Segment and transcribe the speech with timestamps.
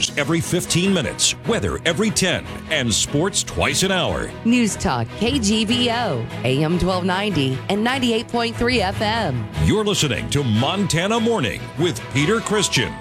[0.00, 4.30] News every 15 minutes, weather every 10, and sports twice an hour.
[4.46, 8.54] News Talk KGVO, AM 1290 and 98.3
[8.94, 9.68] FM.
[9.68, 12.94] You're listening to Montana Morning with Peter Christian.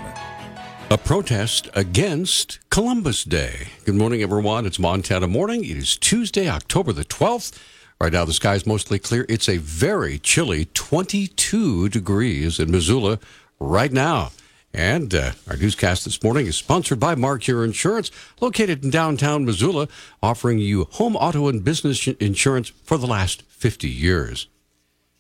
[0.91, 3.70] A protest against Columbus Day.
[3.86, 4.66] Good morning, everyone.
[4.66, 5.63] It's Montana Morning.
[5.63, 7.57] It is Tuesday, October the 12th.
[8.02, 9.25] Right now, the sky's mostly clear.
[9.29, 13.20] It's a very chilly 22 degrees in Missoula
[13.57, 14.31] right now.
[14.73, 19.46] And uh, our newscast this morning is sponsored by Mark Your Insurance, located in downtown
[19.46, 19.87] Missoula,
[20.21, 24.47] offering you home, auto, and business insurance for the last 50 years.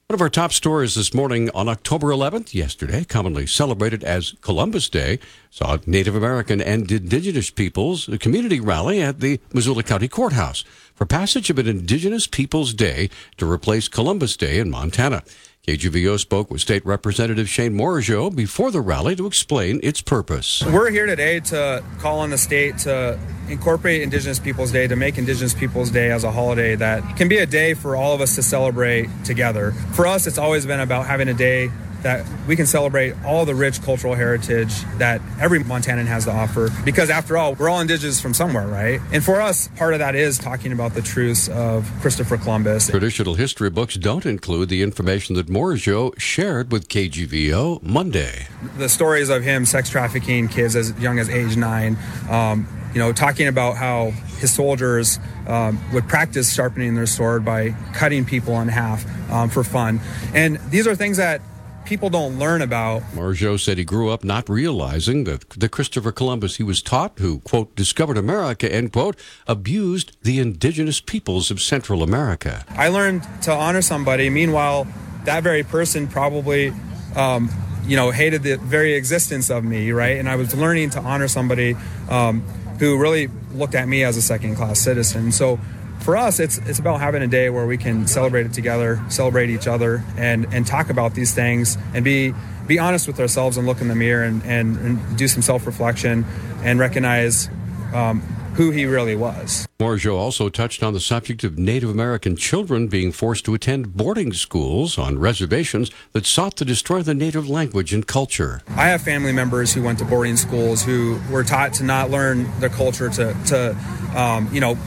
[0.09, 4.89] One of our top stories this morning on October 11th, yesterday, commonly celebrated as Columbus
[4.89, 5.19] Day,
[5.51, 10.63] saw Native American and Indigenous peoples a community rally at the Missoula County Courthouse
[10.95, 15.21] for passage of an Indigenous Peoples Day to replace Columbus Day in Montana.
[15.67, 20.63] KGVO spoke with State Representative Shane Morigeau before the rally to explain its purpose.
[20.65, 25.17] We're here today to call on the state to incorporate Indigenous Peoples Day, to make
[25.17, 28.35] Indigenous Peoples Day as a holiday that can be a day for all of us
[28.35, 29.73] to celebrate together.
[29.93, 31.69] For us, it's always been about having a day
[32.03, 36.69] that we can celebrate all the rich cultural heritage that every Montanan has to offer.
[36.85, 39.01] Because after all, we're all indigenous from somewhere, right?
[39.11, 42.87] And for us, part of that is talking about the truths of Christopher Columbus.
[42.87, 48.47] Traditional history books don't include the information that Morigeau shared with KGVO Monday.
[48.77, 51.97] The stories of him sex trafficking kids as young as age nine.
[52.29, 57.75] Um, you know, talking about how his soldiers um, would practice sharpening their sword by
[57.93, 59.99] cutting people in half um, for fun.
[60.33, 61.41] And these are things that
[61.89, 63.01] people don't learn about.
[63.15, 67.39] Morigeau said he grew up not realizing that the Christopher Columbus he was taught, who,
[67.39, 72.63] quote, discovered America, end quote, abused the indigenous peoples of Central America.
[72.69, 74.29] I learned to honor somebody.
[74.29, 74.87] Meanwhile,
[75.25, 76.71] that very person probably,
[77.15, 77.49] um,
[77.85, 80.17] you know, hated the very existence of me, right?
[80.17, 81.75] And I was learning to honor somebody
[82.07, 82.41] um,
[82.77, 85.31] who really looked at me as a second class citizen.
[85.31, 85.59] So
[85.99, 89.49] for us, it's it's about having a day where we can celebrate it together, celebrate
[89.49, 92.33] each other, and and talk about these things and be
[92.67, 95.65] be honest with ourselves and look in the mirror and and, and do some self
[95.65, 96.25] reflection
[96.63, 97.49] and recognize.
[97.93, 98.21] Um,
[98.59, 99.65] who he really was.
[99.79, 104.33] Morigeau also touched on the subject of Native American children being forced to attend boarding
[104.33, 108.61] schools on reservations that sought to destroy the native language and culture.
[108.71, 112.51] I have family members who went to boarding schools who were taught to not learn
[112.59, 113.77] the culture, to, to
[114.13, 114.77] um, you know,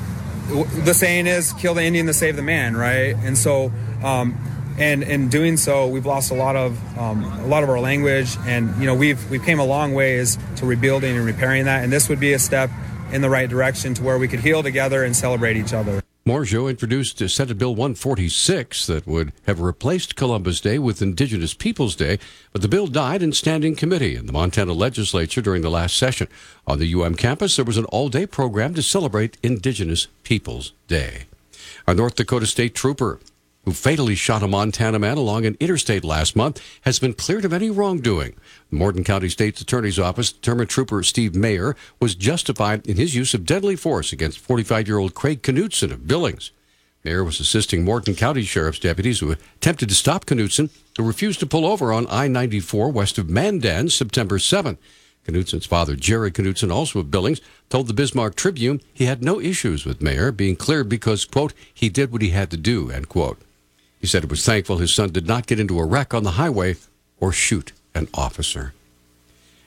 [0.49, 3.15] the saying is kill the Indian to save the man, right?
[3.17, 3.73] And so,
[4.03, 4.37] um,
[4.79, 8.37] and in doing so, we've lost a lot of um, a lot of our language,
[8.47, 11.93] and you know we've we've came a long ways to rebuilding and repairing that, and
[11.93, 12.71] this would be a step
[13.13, 16.02] in the right direction to where we could heal together and celebrate each other.
[16.25, 22.21] Morigeau introduced Senate Bill 146 that would have replaced Columbus Day with Indigenous Peoples Day,
[22.53, 26.29] but the bill died in standing committee in the Montana legislature during the last session.
[26.65, 31.25] On the UM campus, there was an all day program to celebrate Indigenous Peoples Day.
[31.89, 33.19] Our North Dakota State Trooper
[33.65, 37.53] who fatally shot a Montana man along an interstate last month, has been cleared of
[37.53, 38.35] any wrongdoing.
[38.71, 43.35] The Morton County State's Attorney's Office determined Trooper Steve Mayer was justified in his use
[43.35, 46.51] of deadly force against 45 year old Craig Knutson of Billings.
[47.05, 51.47] Mayer was assisting Morton County Sheriff's deputies who attempted to stop Knutson, who refused to
[51.47, 54.79] pull over on I 94 west of Mandan September 7.
[55.27, 57.41] Knutson's father, Jerry Knutson, also of Billings,
[57.71, 61.89] told the Bismarck Tribune he had no issues with Mayer being cleared because, quote, he
[61.89, 63.39] did what he had to do, end quote.
[64.03, 66.33] He said he was thankful his son did not get into a wreck on the
[66.33, 66.75] highway
[67.21, 68.75] or shoot an officer.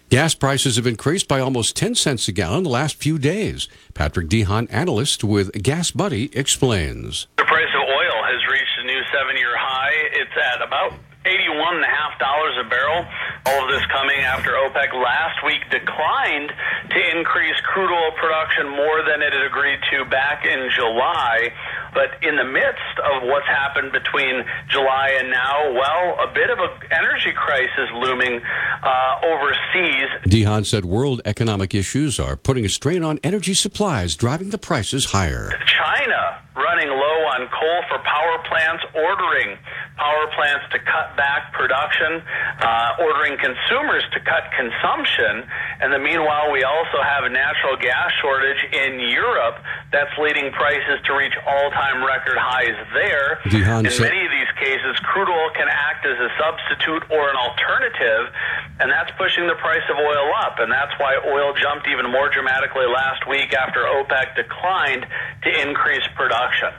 [0.09, 3.69] Gas prices have increased by almost 10 cents a gallon the last few days.
[3.93, 7.27] Patrick De Haan, analyst with GasBuddy, explains.
[7.37, 9.95] The price of oil has reached a new seven year high.
[10.11, 13.05] It's at about $81.5 a barrel.
[13.47, 16.51] All of this coming after OPEC last week declined
[16.91, 21.49] to increase crude oil production more than it had agreed to back in July.
[21.95, 26.59] But in the midst of what's happened between July and now, well, a bit of
[26.59, 28.41] an energy crisis looming
[28.83, 30.09] uh, overseas.
[30.27, 34.57] De Haan said world economic issues are putting a strain on energy supplies, driving the
[34.57, 35.57] prices higher.
[35.65, 39.57] China running low on coal for power plants, ordering
[39.97, 42.21] power plants to cut back production,
[42.59, 45.47] uh, ordering consumers to cut consumption.
[45.79, 49.59] And then meanwhile, we also have a natural gas shortage in Europe
[49.91, 53.39] that's leading prices to reach all-time record highs there.
[53.47, 57.29] De Haan in many of these cases, crude oil can act as a substitute or
[57.31, 58.31] an alternative,
[58.79, 60.59] and that's pushing the price of oil up.
[60.59, 65.07] And that's why oil jumped even more dramatically last week after OPEC declined
[65.43, 66.69] to increase production.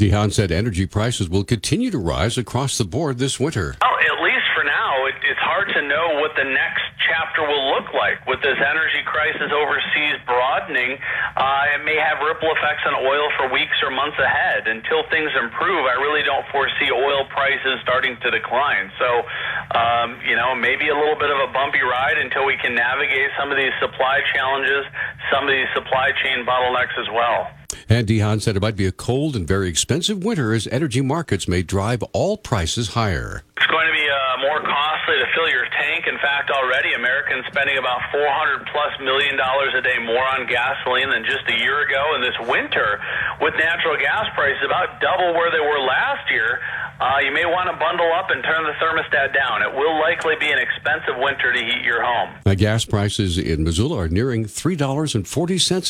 [0.00, 3.76] De Haan said energy prices will continue to rise across the board this winter.
[3.84, 7.68] Oh, at least for now, it, it's hard to know what the next chapter will
[7.76, 10.96] look like with this energy crisis overseas broadening.
[11.36, 14.64] Uh, it may have ripple effects on oil for weeks or months ahead.
[14.72, 18.88] Until things improve, I really don't foresee oil prices starting to decline.
[18.96, 19.28] So,
[19.76, 23.36] um, you know, maybe a little bit of a bumpy ride until we can navigate
[23.36, 24.88] some of these supply challenges,
[25.28, 27.52] some of these supply chain bottlenecks as well.
[27.90, 31.02] And De Haan said it might be a cold and very expensive winter as energy
[31.02, 33.42] markets may drive all prices higher.
[33.58, 36.06] It's going to be uh, more costly to fill your tank.
[36.06, 41.10] In fact, already Americans spending about 400 plus million dollars a day more on gasoline
[41.10, 42.14] than just a year ago.
[42.14, 43.02] And this winter,
[43.42, 46.62] with natural gas prices about double where they were last year,
[47.02, 49.66] uh, you may want to bundle up and turn the thermostat down.
[49.66, 52.38] It will likely be an expensive winter to heat your home.
[52.46, 55.26] Now, gas prices in Missoula are nearing $3.40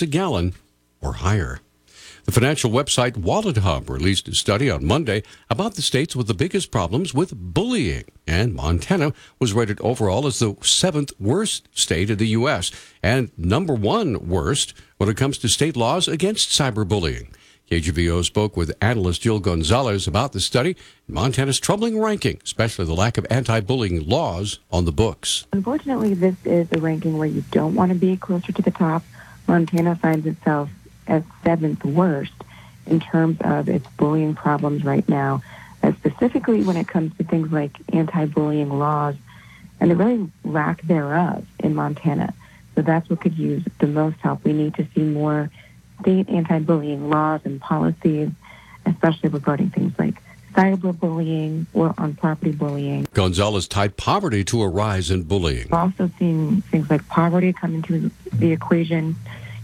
[0.00, 0.56] a gallon
[1.04, 1.60] or higher.
[2.24, 6.70] The financial website WalletHub released a study on Monday about the states with the biggest
[6.70, 12.28] problems with bullying, and Montana was rated overall as the seventh worst state in the
[12.28, 12.70] U.S.
[13.02, 17.32] and number one worst when it comes to state laws against cyberbullying.
[17.70, 20.76] KGVO spoke with analyst Jill Gonzalez about the study
[21.06, 25.46] and Montana's troubling ranking, especially the lack of anti-bullying laws on the books.
[25.52, 29.04] Unfortunately, this is a ranking where you don't want to be closer to the top.
[29.46, 30.68] Montana finds itself
[31.10, 32.32] as seventh worst
[32.86, 35.42] in terms of its bullying problems right now,
[35.82, 39.16] uh, specifically when it comes to things like anti-bullying laws
[39.80, 42.32] and the really lack thereof in Montana.
[42.74, 44.44] So that's what could use the most help.
[44.44, 45.50] We need to see more
[46.00, 48.30] state anti-bullying laws and policies,
[48.86, 50.22] especially regarding things like
[50.54, 53.06] cyberbullying or on property bullying.
[53.12, 55.68] Gonzalez tied poverty to a rise in bullying.
[55.70, 59.16] We're also seeing things like poverty come into the equation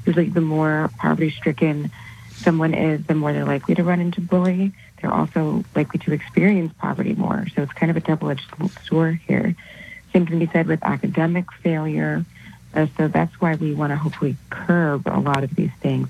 [0.06, 1.90] usually the more poverty stricken
[2.30, 4.74] someone is, the more they're likely to run into bullying.
[5.00, 7.46] They're also likely to experience poverty more.
[7.54, 8.50] So it's kind of a double edged
[8.84, 9.54] sword here.
[10.12, 12.24] Same can be said with academic failure.
[12.74, 16.08] Uh, so that's why we want to hopefully curb a lot of these things.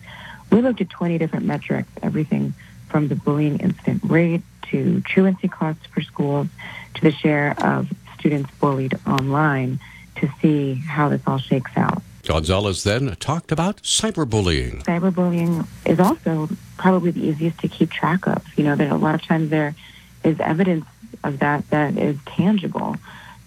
[0.50, 2.54] We looked at 20 different metrics, everything
[2.88, 6.48] from the bullying incident rate to truancy costs for schools
[6.94, 7.88] to the share of
[8.18, 9.78] students bullied online
[10.16, 12.02] to see how this all shakes out.
[12.26, 14.82] Gonzalez then talked about cyberbullying.
[14.82, 18.42] Cyberbullying is also probably the easiest to keep track of.
[18.56, 19.76] You know, that a lot of times there
[20.24, 20.84] is evidence
[21.22, 22.96] of that that is tangible.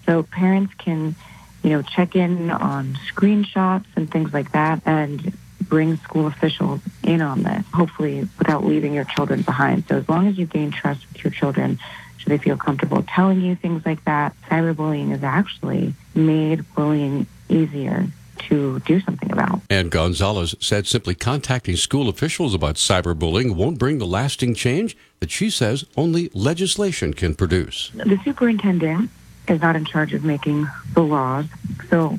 [0.06, 1.14] So parents can,
[1.62, 7.20] you know, check in on screenshots and things like that and bring school officials in
[7.20, 9.84] on this, hopefully without leaving your children behind.
[9.88, 11.78] So as long as you gain trust with your children,
[12.18, 18.06] so they feel comfortable telling you things like that, cyberbullying has actually made bullying easier
[18.48, 19.60] to do something about.
[19.70, 25.30] And Gonzalez said simply contacting school officials about cyberbullying won't bring the lasting change that
[25.30, 27.90] she says only legislation can produce.
[27.94, 29.10] The superintendent
[29.48, 31.46] is not in charge of making the laws,
[31.88, 32.18] so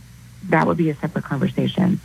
[0.49, 1.99] that would be a separate conversation.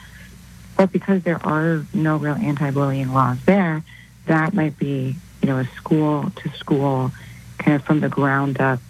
[0.77, 3.83] But because there are no real anti-bullying laws there,
[4.27, 7.13] that might be, you know, a school to school
[7.59, 8.81] kind of from the ground up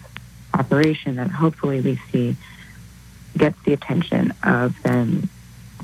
[0.54, 2.36] operation that hopefully we see
[3.38, 5.28] gets the attention of the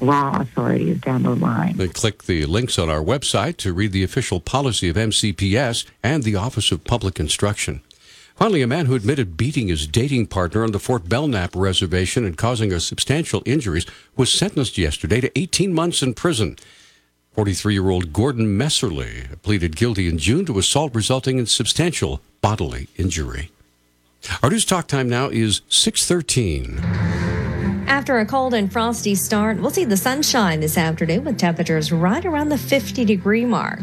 [0.01, 1.77] law authorities down the line.
[1.77, 6.23] Then click the links on our website to read the official policy of MCPS and
[6.23, 7.83] the Office of Public Instruction.
[8.35, 12.37] Finally, a man who admitted beating his dating partner on the Fort Belknap reservation and
[12.37, 16.57] causing her substantial injuries was sentenced yesterday to 18 months in prison.
[17.35, 22.89] 43 year old Gordon Messerly pleaded guilty in June to assault resulting in substantial bodily
[22.97, 23.51] injury.
[24.43, 27.32] Our news talk time now is 613.
[27.93, 32.25] After a cold and frosty start, we'll see the sunshine this afternoon with temperatures right
[32.25, 33.81] around the 50 degree mark.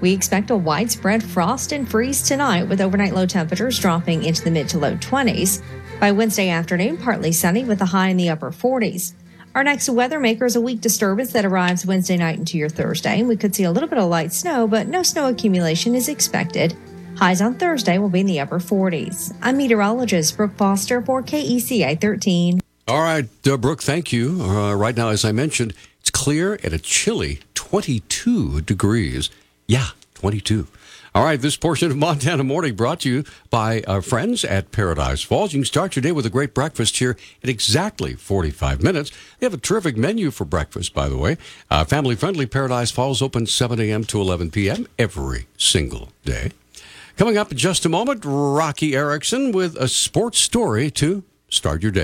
[0.00, 4.50] We expect a widespread frost and freeze tonight with overnight low temperatures dropping into the
[4.50, 5.62] mid to low 20s.
[6.00, 9.12] By Wednesday afternoon, partly sunny with a high in the upper 40s.
[9.54, 13.22] Our next weather maker is a weak disturbance that arrives Wednesday night into your Thursday.
[13.22, 16.76] We could see a little bit of light snow, but no snow accumulation is expected.
[17.18, 19.32] Highs on Thursday will be in the upper 40s.
[19.40, 22.63] I'm meteorologist Brooke Foster for KECI 13.
[22.86, 24.42] All right, uh, Brooke, thank you.
[24.42, 29.30] Uh, right now, as I mentioned, it's clear at a chilly 22 degrees.
[29.66, 30.66] Yeah, 22.
[31.14, 35.22] All right, this portion of Montana Morning brought to you by our friends at Paradise
[35.22, 35.54] Falls.
[35.54, 39.10] You can start your day with a great breakfast here in exactly 45 minutes.
[39.38, 41.38] They have a terrific menu for breakfast, by the way.
[41.70, 44.04] Uh, family friendly Paradise Falls open 7 a.m.
[44.04, 44.86] to 11 p.m.
[44.98, 46.50] every single day.
[47.16, 51.92] Coming up in just a moment, Rocky Erickson with a sports story to start your
[51.92, 52.02] day.